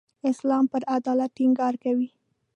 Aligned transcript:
اسلام 0.29 0.63
پر 0.71 0.81
عدالت 0.97 1.29
ټینګار 1.37 1.73
کوي. 1.83 2.09